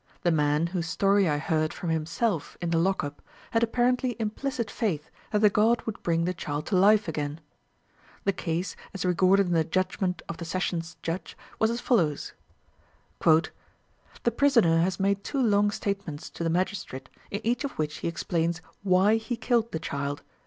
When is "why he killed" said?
18.81-19.71